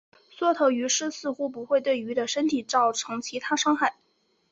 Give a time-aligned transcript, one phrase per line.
[0.31, 3.93] 缩头鱼虱似乎不会对鱼的身体造成其他伤害。